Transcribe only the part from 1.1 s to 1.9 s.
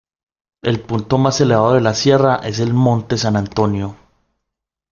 más elevado de